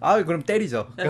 [0.00, 0.88] 아, 그럼 때리죠.
[0.96, 1.04] 네.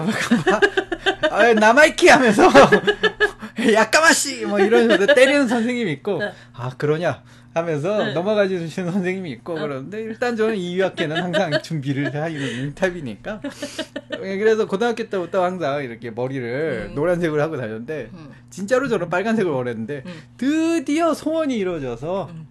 [1.31, 2.49] 아, 남아있기 하면서
[3.75, 4.47] 약까마씨!
[4.47, 6.33] 뭐 이런 식으로 때리는 선생님이 있고 네.
[6.55, 7.23] 아 그러냐
[7.55, 8.13] 하면서 네.
[8.15, 9.61] 넘어가 주시는 선생님이 있고 네.
[9.61, 13.41] 그런데 일단 저는 이유학계는 항상 준비를 하는 탑이니까
[14.23, 16.95] 예, 그래서 고등학교 때부터 항상 이렇게 머리를 음.
[16.95, 18.31] 노란색으로 하고 다녔는데 음.
[18.49, 20.23] 진짜로 저는 빨간색을 원했는데 음.
[20.39, 22.47] 드디어 소원이 이루어져서 음.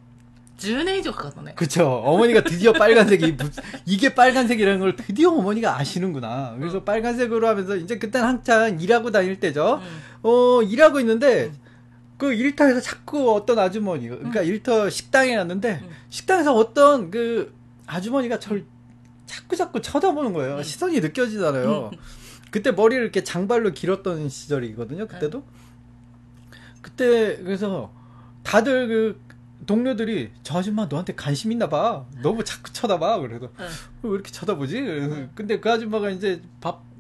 [0.61, 1.55] 10년以上 갔었네.
[1.55, 1.85] 그쵸.
[2.05, 3.37] 어머니가 드디어 빨간색이,
[3.85, 6.55] 이게 빨간색이라는 걸 드디어 어머니가 아시는구나.
[6.59, 6.83] 그래서 어.
[6.83, 9.81] 빨간색으로 하면서, 이제 그땐 한창 일하고 다닐 때죠.
[9.81, 10.01] 음.
[10.23, 11.55] 어, 일하고 있는데, 음.
[12.17, 14.45] 그 일터에서 자꾸 어떤 아주머니가, 그러니까 음.
[14.45, 15.89] 일터 식당에 갔는데, 음.
[16.09, 17.53] 식당에서 어떤 그
[17.87, 18.65] 아주머니가 저를
[19.25, 20.57] 자꾸 자꾸 쳐다보는 거예요.
[20.57, 20.63] 음.
[20.63, 21.89] 시선이 느껴지잖아요.
[21.93, 21.97] 음.
[22.51, 25.07] 그때 머리를 이렇게 장발로 길었던 시절이거든요.
[25.07, 25.39] 그때도.
[25.39, 26.57] 네.
[26.81, 27.91] 그때, 그래서,
[28.43, 29.30] 다들 그
[29.65, 32.05] 동료들이 저 아줌마 너한테 관심 있나 봐.
[32.21, 33.19] 너무 자꾸 쳐다봐.
[33.19, 34.81] 그래서 うん왜 이렇게 쳐다보지?
[34.81, 36.91] 그래서 근데 그 아줌마가 이제 밥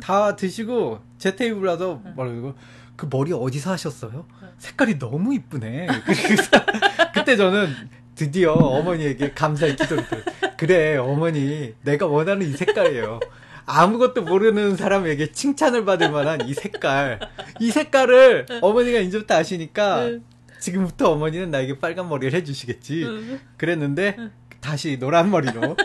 [0.00, 2.54] 다 드시고 제 테이블 와서 뭐라고
[2.94, 4.26] 그 머리 어디서 하셨어요?
[4.58, 5.88] 색깔이 너무 이쁘네.
[7.14, 7.68] 그때 저는
[8.14, 10.24] 드디어 어머니에게 감사의 기도를 드려요.
[10.56, 13.18] 그래 어머니 내가 원하는 이 색깔이에요.
[13.66, 17.18] 아무것도 모르는 사람에게 칭찬을 받을 만한 이 색깔.
[17.60, 20.22] 이 색깔을 어머니가 이제부터 아시니까 응.
[20.59, 23.03] 지금부터 어머니는 나에게 빨간 머리를 해주시겠지.
[23.03, 24.17] うん 그랬는데
[24.61, 25.75] 다시 노란 머리로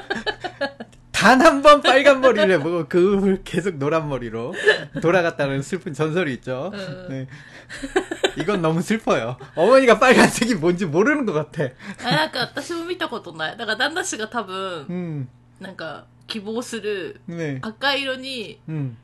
[1.10, 4.54] 단 한 번 빨간 머리를 해보고 그 후 계속 노란 머리로
[5.02, 6.70] 돌아갔다는 슬픈 전설이 있죠.
[6.72, 7.06] 음.
[7.10, 7.26] 네.
[8.40, 9.36] 이건 너무 슬퍼요.
[9.56, 11.64] 어머니가 빨간색이 뭔지 모르는 것 같아.
[12.04, 13.56] あなんか私も見たことない。
[13.56, 15.28] だから旦那氏が多分、 음,
[15.60, 18.96] なんか希望する 네, 赤色に 음,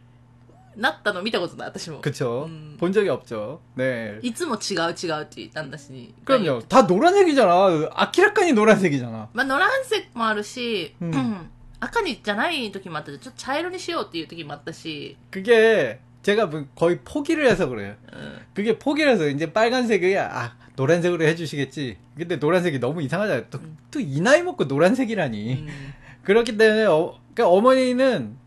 [0.78, 2.00] なったの見たことない、私も。
[2.00, 2.46] 그쵸.
[2.48, 2.76] 음.
[2.80, 3.60] 본 적이 없죠.
[3.76, 4.18] 네.
[4.22, 6.12] いつも違う違うって旦那氏に。
[6.24, 6.62] 그럼요.
[6.68, 7.90] 다 노란색이잖아.
[7.94, 9.28] 아키라카니 노란색이잖아.
[9.32, 17.94] まあ、ノランセもあるし、うん赤にじゃない時もあったしちょっと茶色にしようっていう時もあったし、 그게 제가 뭐 거의 포기를 해서 그래요.
[18.12, 21.98] うん、 그게 포기를 해서 이제 빨간색이 아 노란색으로 해주시겠지.
[22.16, 23.44] 근데 노란색이 너무 이상하잖아요.
[23.50, 23.58] 또
[23.90, 25.52] 또 이 나이 먹고 노란색이라니.
[25.52, 25.68] うん
[26.24, 28.38] 그렇기 때문에 어, 그러니까 어머니는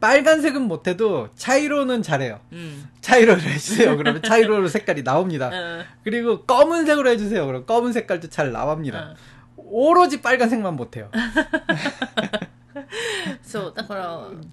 [0.00, 2.40] 빨간색은 못해도 차이로는 잘해요.
[2.52, 2.88] 음.
[3.00, 3.96] 차이로를 해주세요.
[3.96, 5.50] 그러면 차이로 색깔이 나옵니다.
[5.52, 5.84] 어.
[6.02, 7.46] 그리고 검은색으로 해주세요.
[7.46, 9.14] 그럼 검은 색깔도 잘 나옵니다.
[9.14, 9.16] 어.
[9.56, 11.10] 오로지 빨간색만 못해요.
[13.44, 13.74] so,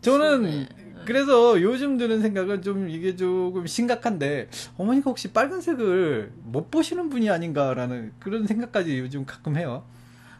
[0.02, 0.68] 저는
[1.06, 8.12] 그래서 요즘 드는 생각은 좀 이게 조금 심각한데 어머니가 혹시 빨간색을 못 보시는 분이 아닌가라는
[8.20, 9.86] 그런 생각까지 요즘 가끔 해요.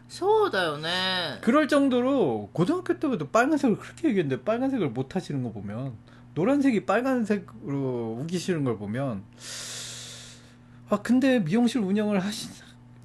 [0.09, 1.39] そうだよね。
[1.41, 5.93] 그럴 정도로 고등학교 때부터 빨간색을 그렇게 얘기했는데 빨간색을 못 하시는 거 보면
[6.35, 9.23] 노란색이 빨간색으로 우기시는 걸 보면
[10.89, 12.49] 아 근데 미용실 운영을 하시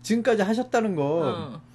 [0.02, 1.68] 지금까지 하셨다는 건 うん。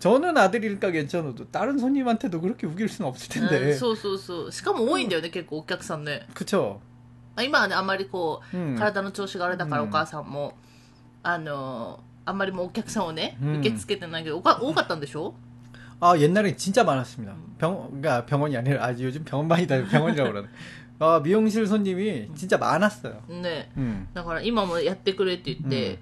[0.00, 4.52] 저는 아들이니까 괜찮아도 다른 손님한테도 그렇게 우길 수는 없을 う 텐데 んそうそうそう。
[4.52, 6.26] しかも多いんだよね、結構お客さんね。
[6.34, 6.82] 그쵸
[7.36, 8.76] あ今はね、あんまりこう、 음.
[8.78, 10.58] 体の調子があれだからうんお母さんも、
[11.22, 15.34] あの、 あんまりもうお客さんをね、うん受け付けてないけど、おか多かったんでしょ
[16.00, 20.48] 아 옛날에 진짜 많았습니다 병 그러니까 병원이 아니라 아 요즘 병원만이다 병원이라고 그러네
[20.98, 23.70] 아 미용실 손님이 진짜 많았어요 ね。
[23.76, 24.06] 음.
[24.14, 25.98] だから今もやってくれって言って、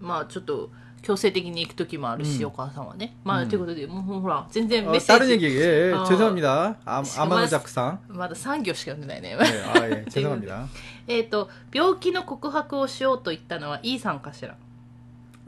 [0.00, 0.70] まあちょっと
[1.02, 3.14] 強制的に行く時もあるし、うんお母さんはね。
[3.24, 6.04] まあ、うんということで、もうほら、全然 어, メッセー 다른 ジ、 얘기 예, 어.
[6.04, 9.36] 죄송합니다 아, 지금 아마노 말씀- 작상 まだ3行しか読んでないね。
[9.36, 10.66] 네, 아, 예, 죄송합니다
[11.06, 14.56] えっと、病気の告白をしようと言ったのは E さんかしら。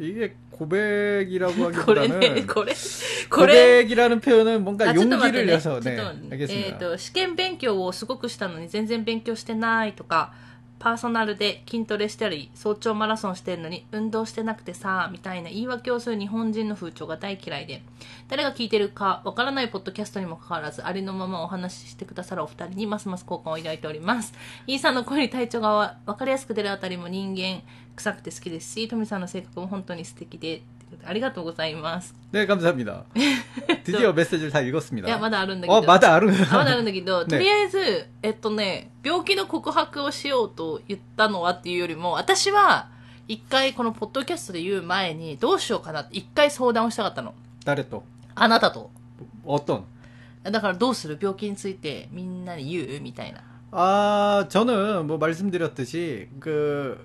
[0.01, 2.75] 이게 고백이라고 これね、 하기보다는 これ、
[3.31, 5.53] これ、 고백이라는 표현은 뭔가 あちょっと待って 용기를 ね。
[5.55, 10.33] 내서 ちょっ 네 と待ってえっ 알겠습니다 と、試験勉強をすごくしたのに全然勉強してないとか、
[10.82, 17.84] パーソナルで筋トレしたり、早朝マラソンしてるのに運動してなくてさ、みたいな言い訳をする日本人の風潮が大嫌いで、
[18.30, 24.34] 誰が聞いてるかわからないポッドキャストにもかかわらず、ありのままお話ししてくださるお二人にますます好感を抱いております。
[24.66, 27.62] イーさんの声に体調がわかりやすく出るあたりも人間
[27.96, 30.64] 臭くて好きですし、トミさんの性格も本当に素敵で、
[31.05, 32.15] ありがとうございます。
[32.33, 33.05] 네 감사합니다
[33.85, 35.79] 드디어 메시지를 다 읽었습니다 いや、まだあるんだけど。
[35.79, 42.89] 어 맞아 아르 あまだあるんだけど、ねとりあえず、えっとね、病気の告白をしようと言ったのはっていうよりも、私は、
[43.29, 47.35] 一回このポッドキャストで言う前に、どうしようかなって一回相談をしたかったの。
[47.65, 48.91] 誰とあなたと。
[49.45, 49.83] 어떤
[50.45, 53.41] だからどうする病気についてみんなに言うみたいな。
[53.73, 57.05] 아, 저는 뭐 말씀드렸듯이 그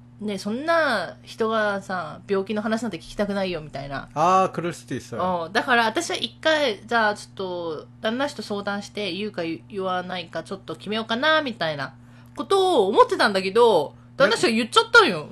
[0.21, 4.07] ね、そんな人がさ、病気の話なんて聞きたくないよみたいな。
[4.13, 5.17] ああ、苦しいさ。
[5.17, 5.53] うん。
[5.53, 11.95] だから私は一回、じゃあちょっと、旦那氏と相談して言うか言わないかちょっと決めようかな、みたいな
[12.35, 15.27] ことを思ってたんだけど、旦那氏は言っちゃったのよ。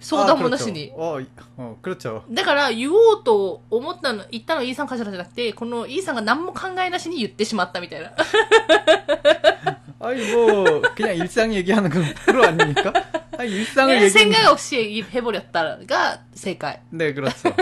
[0.00, 0.92] 相談もなしに。
[0.98, 1.20] あ
[1.56, 2.22] あ、狂っちゃう。
[2.28, 8.10] だから言おうと思ったの、言ったのは E さんかしらじゃなくて、この E さんが何も考えなしに言ってしまったみたいな。
[10.01, 12.91] 아니 뭐 그냥 일상 얘기하는 건 프로 아닙니까?
[13.37, 17.53] 아 일상을 いや생각 얘기하는 없이 해버렸다 가正解 네 그렇죠.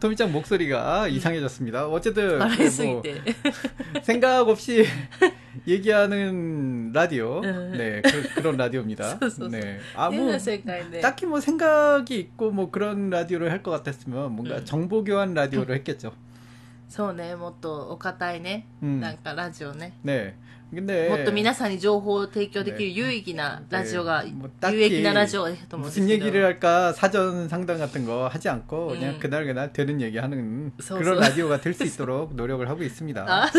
[0.00, 1.86] 토미짱 목소리가 이상해졌습니다.
[1.88, 3.20] 어쨌든 笑いすぎ 뭐 て
[4.02, 4.86] 생각 없이
[5.66, 7.42] 얘기하는 라디오.
[7.44, 7.72] 응.
[7.76, 9.18] 네, 그, 런 라디오입니다.
[9.18, 9.78] そ うそうそう 네.
[9.94, 14.56] 아, 変 뭐, な正解で 딱히 뭐 생각이 있고 뭐 그런 라디오를 할 것 같았으면 뭔가
[14.56, 14.64] 응.
[14.64, 16.12] 정보 교환 라디오를 했겠죠.
[16.88, 19.92] そうね、もっとお堅いね、うんなんかラジオね。
[20.02, 20.34] 네.
[20.74, 26.24] 근데 もっと皆さんに情報を提供できる有意義なラジオが、ねもうだって有益なラジオだと思うんです 무슨 けど。
[26.26, 29.18] 얘기를 할까 사전 상담 같은 거 하지 않고 그냥 음.
[29.18, 33.26] 그날 그날 되는 얘기하는 소- 그런 소- 라디오가 될 수 있도록 노력을 하고 있습니다.
[33.26, 33.50] あ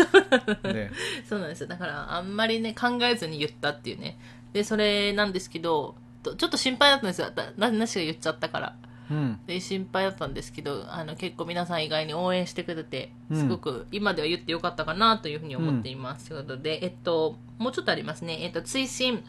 [0.72, 0.90] 네.
[1.28, 1.66] そうなんですよ。
[1.66, 4.18] だから、あんまりね、考えずに言ったっていうね。
[4.54, 7.30] で、それなんですけど、とちょっと心配だったんですよ。
[7.34, 8.74] だな、なしが言っちゃったから。
[9.09, 9.39] 음.
[9.47, 16.29] で、心配だったんですけど、あの、結構皆さん意外に応援してくれて、うんすごく今では言ってよかったかなというふうに思っています。
[16.29, 18.39] ということで、えっと、もうちょっとありますね。
[18.41, 19.23] えっと、追伸。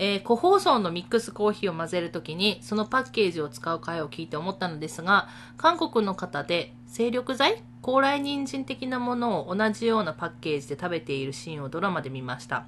[0.00, 12.65] えー個包装のミックスコーヒーを混ぜるときに、そのパッケージを使う回を聞いて思ったのですが、韓国の方で精力剤高麗人参的なものを同じようなパッケージで食べているシーンをドラマで見ました。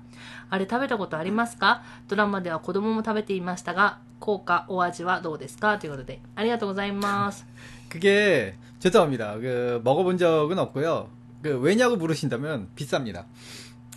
[0.49, 7.45] あれ食べたことありますかドラマでは子供も食べていましたが、効果、お味はどうですかということで、ありがとうございます。
[7.89, 9.35] 그게 죄송합니다.
[9.39, 11.07] 그 먹어본 적은 없고요.
[11.41, 13.25] 그 왜냐고 물으신다면 비쌉니다.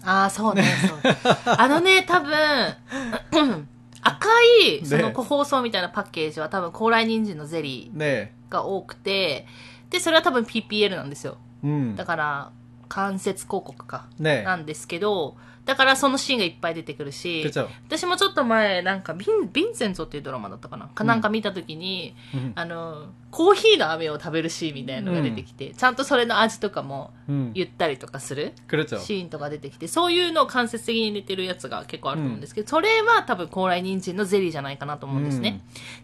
[0.04, 1.00] ああ、そ うね、そう。
[1.46, 2.32] あのね、多分、
[4.00, 4.28] 赤
[4.70, 8.30] い、そのね個包装みたいなパッケージは多分、高麗人参のゼリ 네.
[8.48, 9.46] ーが多くて、
[9.93, 11.37] で、それは多分 PPL なんですよ。
[11.63, 11.95] うん。
[11.95, 12.51] だから、
[12.89, 14.07] 間接広告か。
[14.17, 14.41] ね。
[14.41, 17.45] なんですけど、だからそのシーンがいっぱい出てくるし、
[17.87, 27.13] 私もちょっと前、なんかビン、ヴィンセントっていうドラマだったかな、かなんか見た時に、うん、あの、コーヒーの飴を食べるシーンみたいなのが出てきて、うん、ちゃんとそれの味とかも
[27.53, 35.61] 言ったりとかする、シーンとか出てきて、そういうのを間接的に入れてるやつが結構あると思うんですけど、うん、それは多分高麗人参のゼリーじゃないかなと思うんですね。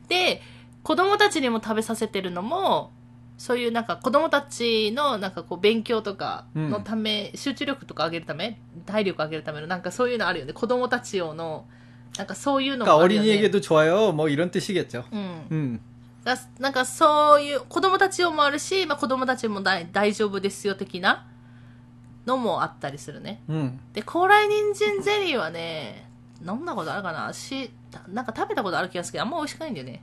[0.07, 0.41] で、
[0.83, 2.91] 子供たちにも食べさせてるのも、
[3.38, 10.52] そういうなんか子供たちのなんかこう勉強とかのため、集中力とか上げるため、体力上げるためのなんかそういうのあるよね。
[10.52, 11.66] 子供たち用の、
[12.16, 13.28] なんかそういうの 그러니까 もあるよね。
[13.28, 14.12] 어린이에게도 좋아요.
[14.12, 15.04] 뭐 이런 뜻이겠죠.
[15.10, 15.46] うん。
[15.50, 15.80] 음.
[16.24, 21.26] がなんかそういう子供たち用もあるし、まあ子供たちも大大丈夫ですよ的な
[22.24, 23.42] のもあったりするね。
[23.48, 23.78] 음.
[23.92, 26.08] で、高麗人参ゼリーはね、
[26.40, 27.70] 飲んだことあるかなし、
[28.08, 30.02] なんか食べたことある気がするけど、あんま美味しくないんだよね。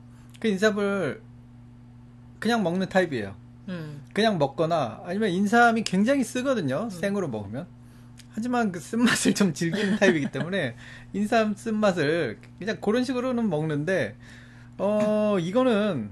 [0.40, 1.22] 그 인삼을
[2.38, 3.34] 그냥 먹는 타입이에요.
[3.68, 4.00] うん。
[4.12, 6.88] 그냥 먹거나 아니면 인삼이 굉장히 쓰거든요.
[6.90, 7.66] 생으로 먹으면.
[8.32, 10.76] 하지만 그 쓴맛을 좀 즐기는 타입이기 때문에
[11.14, 14.14] 인삼 쓴맛을 그냥 그런 식으로는 먹는데
[14.78, 16.10] 어 이거는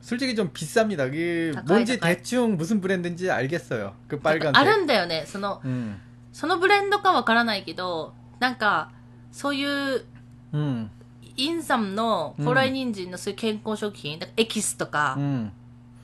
[0.00, 1.10] 솔직히 좀 비쌉니다.
[1.10, 2.16] 그 가까이, 뭔지 가까이.
[2.16, 3.96] 대충 무슨 브랜드인지 알겠어요.
[4.06, 4.82] 그 ある 빨간색.
[4.82, 5.98] んだよね、その、 음.
[6.30, 8.90] そのブレンドかわからないけど、なんか、
[9.32, 10.04] そういう
[10.52, 10.90] 음.
[11.38, 15.50] インサムの高麗人参のそういう健康食品、だからエキスとか、 음.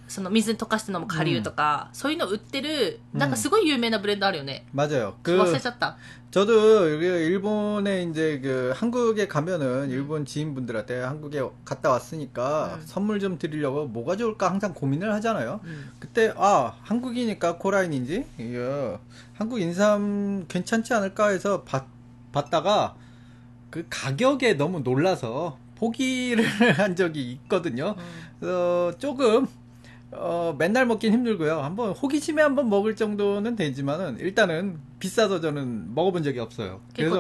[0.08, 4.64] その水に溶かして飲む顆粒とか、そういうの売ってる、なんかすごい有名なブレンドあるよね。
[4.74, 5.14] 맞아요.
[5.22, 5.96] 忘 그 れちゃった。
[6.32, 12.82] 저도 여기 일본에 이제 그 한국에 가면은 일본 지인분들한테 한국에 갔다 왔으니까 음.
[12.86, 15.60] 선물 좀 드리려고 뭐가 좋을까 항상 고민을 하잖아요.
[15.62, 15.90] うん。
[16.00, 18.98] 그때 아 한국이니까 코라인인지 이거
[19.34, 21.86] 한국 인삼 괜찮지 않을까 해서 봤,
[22.32, 22.96] 봤다가
[23.75, 26.45] 그 가격에 너무 놀라서 포기를
[26.79, 27.97] 한 적이 있거든요.
[28.39, 29.47] 그래서 조금
[30.11, 31.59] 어, 맨날 먹긴 힘들고요.
[31.59, 36.79] 한번 호기심에 한번 먹을 정도는 되지만은 일단은 비싸서 저는 먹어본 적이 없어요.
[36.95, 37.15] 그래서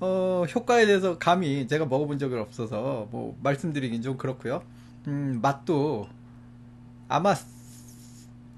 [0.00, 4.64] 어, 효과에 대해서 감히 제가 먹어본 적이 없어서 뭐 말씀드리긴 좀 그렇고요.
[5.06, 6.08] 음, 맛도
[7.06, 7.36] 아마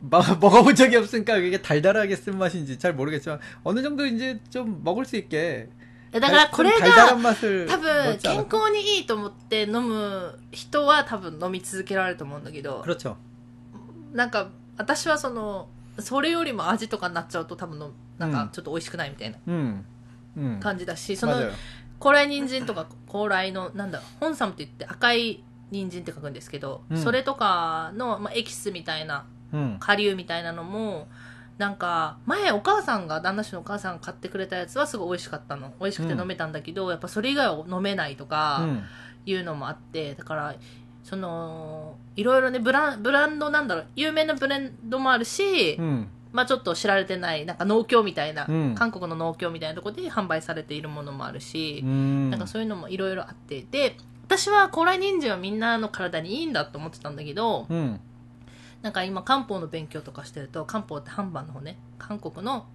[0.40, 5.16] 먹어본 적이 없으니까 이게 달달하게 쓴 맛인지 잘 모르겠지만 어느 정도 이제 좀 먹을 수
[5.16, 5.68] 있게
[6.12, 7.66] だからこれが多分
[8.18, 12.84] 健康にいいと思って飲む人は多分飲み続けられると思うんだけど。
[14.12, 19.38] なんか私はそのそれよりも味とかになっちゃうと多分のなんかちょっと美味しくないみたいな。
[20.60, 21.34] 感じだし、その
[21.98, 29.26] 高麗人参とか高麗のなんだホンサムって言って赤い人参って書くんですけど、それとかの、まあ、エキスみたいな
[29.78, 31.08] 顆粒みたいなのも、
[31.62, 35.72] なんか、前お母さんが、旦那氏のお母さんが買ってくれたやつはすごい美味しかったの。
[35.78, 38.66] 美味しくて飲めたんだけど、うん、やっぱそれ以外は飲めないとか、
[39.24, 40.56] いうのもあって、だから、
[41.04, 52.30] その、いろいろね、ブラン、ブランドなんだろう、有名なブランドもあるし、うん、まあちょっと知られてない、なんか農協みたいな、うん、韓国の農協みたいなとこで販売されているものもあるし、ん。
[52.30, 53.96] なんかそういうのもいろいろあって、で、
[54.26, 58.00] 私は高麗人参はみんなの体にいいんだと思ってたんだけど、うん。
[58.81, 62.65] なんか今漢方の勉強とかしてると、漢方って韓版の方ね、韓国の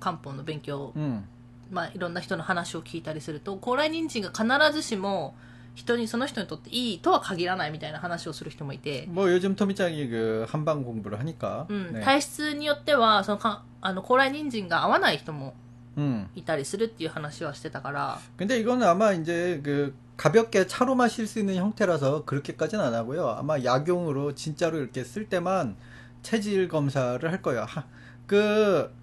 [0.00, 1.22] 漢方の勉強、 음.
[1.70, 5.34] まあいろんな人の話を聞いたりすると、高麗人参が必ずしも
[5.74, 11.66] 人に、その人にとっていいとは限らないみたいな話をする人もいて、 뭐 요즘 토미짱이 그 한방 공부를 하니까.
[11.68, 12.04] うん、 네.
[12.04, 15.54] 体質によっては、そのか、あの、高麗人参が合わない人も
[15.96, 16.28] 음.
[16.34, 23.27] いたりするっていう話はしてたから、 근데 이건 아마 이제 그 가볍게 차로 마실 수 있는 형태라서 그렇게까지는 안 하고요.
[23.27, 25.75] 아마 약용으로 진짜로 이렇게 쓸 때만
[26.21, 27.63] 체질 검사를 할 거예요.
[27.63, 27.85] 하,
[28.27, 28.93] 그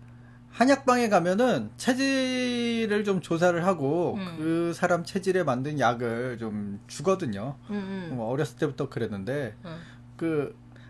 [0.52, 4.36] 한약방에 가면은 체질을 좀 조사를 하고 음.
[4.38, 7.56] 그 사람 체질에 만든 약을 좀 주거든요.
[7.68, 7.74] 음,
[8.10, 8.16] 음.
[8.16, 9.76] 뭐 어렸을 때부터 그랬는데 음.
[10.16, 10.56] 그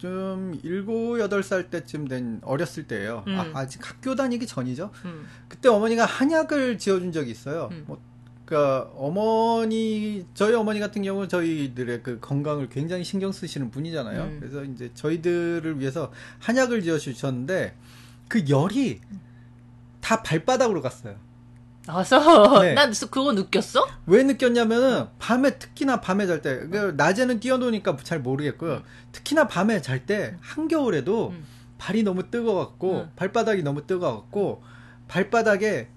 [0.00, 3.22] 좀 일곱 여덟 살 때쯤 된 어렸을 때예요.
[3.26, 3.38] 음.
[3.38, 4.90] 아, 아직 학교 다니기 전이죠.
[5.04, 5.26] 음.
[5.46, 7.68] 그때 어머니가 한약을 지어준 적이 있어요.
[7.70, 7.84] 음.
[7.86, 8.00] 뭐,
[8.46, 14.22] 그러니까 어머니 저희 어머니 같은 경우는 저희들의 그 건강을 굉장히 신경 쓰시는 분이잖아요.
[14.22, 14.36] 음.
[14.40, 17.76] 그래서 이제 저희들을 위해서 한약을 지어 주셨는데
[18.26, 19.00] 그 열이
[20.00, 21.16] 다 발바닥으로 갔어요.
[21.86, 22.74] 아, 서 네.
[22.74, 23.86] 난 그거 느꼈어?
[24.06, 28.82] 왜 느꼈냐면은 밤에 특히나 밤에 잘때그 낮에는 뛰어노니까 잘 모르겠고요.
[29.12, 31.44] 특히나 밤에 잘 때 한겨울에도 음.
[31.78, 33.10] 발이 너무 뜨거웠고 음.
[33.16, 34.62] 발바닥이 너무 뜨거웠고
[35.08, 35.88] 발바닥에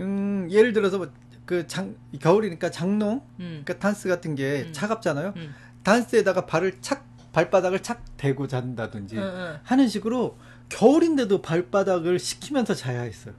[0.00, 0.98] 음 예를 들어서
[1.46, 3.62] 그 장 겨울이니까 장롱 음.
[3.64, 4.72] 그러니까 단스 같은 게 음.
[4.72, 5.32] 차갑잖아요.
[5.36, 5.54] 음.
[5.82, 9.16] 단스에다가 발을 착 발바닥을 착 대고 잔다든지.
[9.62, 10.36] 하는 식으로
[10.68, 13.34] 겨울인데도 발바닥을 식히면서 자야 했어요.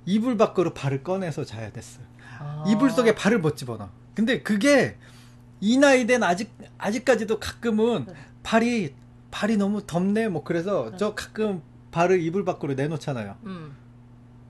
[0.00, 0.02] 음.
[0.06, 2.04] 이불 밖으로 발을 꺼내서 자야 됐어요.
[2.38, 2.64] 아.
[2.68, 3.88] 이불 속에 발을 못 집어넣어.
[4.14, 4.96] 근데 그게
[5.60, 8.14] 이 나이 된 아직 아직까지도 가끔은 네.
[8.42, 8.94] 발이
[9.30, 13.36] 발이 너무 덥네 뭐 그래서 저 가끔 발을 이불 밖으로 내놓잖아요.
[13.44, 13.72] うん。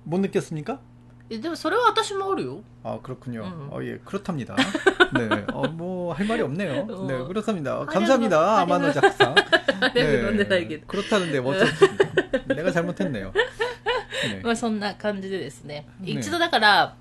[0.04, 0.78] 못 느꼈습니까?
[1.28, 2.62] えでもそれは私もあるよ。
[2.84, 3.42] 아 그렇군요.
[3.44, 3.68] 음.
[3.72, 4.54] 어 예 그렇답니다.
[5.14, 6.86] 네, 어뭐 할 말이 없네요.
[6.88, 7.06] 어.
[7.08, 7.80] 네 그렇답니다.
[7.80, 9.34] 하려고- 감사합니다 하려고- 아마노 작사.
[9.94, 10.86] でも飲んでないけど。
[10.86, 12.54] 그렇다는데 뭐 어쩌겠습니까?
[12.54, 13.32] 내가 잘못했네요.
[14.30, 14.42] 네.
[14.42, 15.86] まあそんな感じでですね。
[16.00, 16.96] ね一度だから、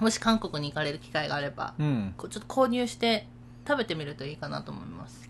[0.00, 2.12] もし韓国に行かれる機会があれば、 음.
[2.16, 3.26] こうちょっと購入して
[3.66, 5.26] 食べてみるといいかなと思います。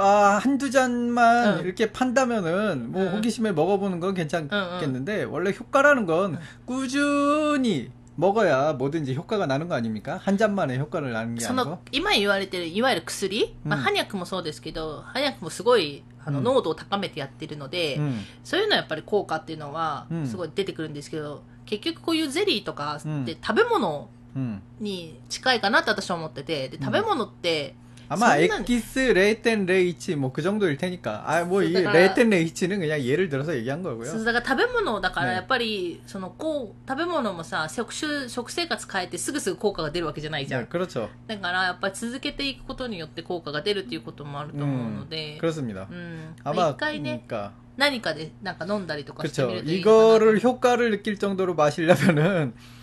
[0.00, 1.64] 아, 한두 잔만 응.
[1.64, 3.16] 이렇게 판다면은 뭐 응.
[3.16, 10.18] 호기심에 먹어보는 건 괜찮겠는데 원래 효과라는 건 꾸준히 먹어야 뭐든지 효과가 나는 거 아닙니까?
[10.22, 11.64] 한 잔만에 효과를 나는 게 そ 아니고.
[11.70, 18.19] の、今言われてる、いわゆる薬、まあ、うんハニャクもそうですけど、ハニャクもすごい、 あの、うん濃度を高めてやってるので、 음.
[18.43, 24.61] そういうのはやっぱり効果っていうのはう、んすごい出てくるんですけど、結局こういうゼリーとかうんって食べ物 음.
[24.79, 27.75] に近いかなって私は思ってて、で、食べ物って、
[28.12, 31.24] 아마 そんなに 엑기스 레이텐 레이치 뭐 그 정도일 테니까.
[31.26, 34.24] 아, 뭐 이 그러다가- 레이텐 레이치는 그냥 예를 들어서 얘기한 そう 거고요.
[34.24, 41.08] だから食べ物だからねやっぱり、そのこう食べ物もさ食種食生活変えてすぐすぐ効果が出るわけじゃないじゃん、 네, 그렇죠.
[41.26, 45.86] だからやっぱり続けていくことによって効果が出るっていうこともあると思うので、 그렇습니다.
[45.90, 49.60] うん、 아마 一回ね、 그러니까 何かでなんか飲んだりとかしてみ 그렇죠.
[49.60, 52.81] るといいかなと 이거를 효과를 느낄 정도로 마시려면은 아,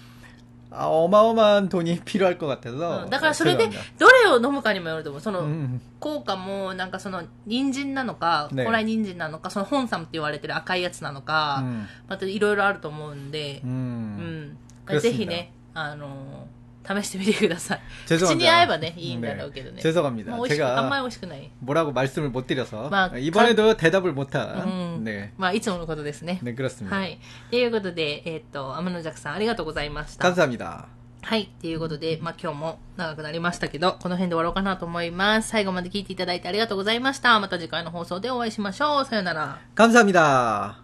[0.71, 3.03] 어마어마한 돈이 필요할 것 같아서.
[3.03, 3.97] うんだからそれで 죄송합니다.
[3.97, 13.67] どれを飲むかにもよると思うその、 음, 効果もなんかその人参なのかね古来人参なのかその本サムって言われてる赤いやつなのか、 음, またいろいろあると思うんで、 음.
[13.67, 16.58] うん、 그렇습니다 ぜひね、あのー
[16.89, 17.79] 試してみてください。
[18.05, 18.27] 죄송합니다.
[18.27, 19.81] 口に合えばね、いいんだろうけどね。
[19.81, 20.29] 네, 죄송합니다.
[20.29, 21.51] まあ美味しく、あんま 제가 り美味しくない。
[21.61, 24.63] 뭐라고 말씀을 못 드려서 막 이번에도 대답을 못한.
[24.65, 25.03] うん。
[25.03, 26.39] 네, まあ、いつものことですね。
[26.43, 26.95] 네 그렇습니다.
[26.95, 27.19] はい。
[27.49, 30.31] ということで、えーっと、天野ジャクさん、ありがとうございました。
[30.31, 30.85] 감사합니다.
[31.23, 31.49] はい。
[31.59, 35.49] ということで、まあ、今日も長くなりましたけど、この辺で終わろうかなと思います。
[35.49, 37.39] 最後まで聞いていただいてありがとうございました。
[37.39, 39.05] また次回の放送でお会いしましょう。
[39.05, 39.57] さよなら。
[39.73, 40.75] 감사합니다.